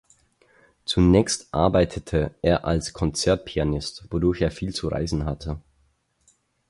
[0.83, 5.61] Zunächst arbeitete er als Konzertpianist, wodurch er viel zu reisen hatte.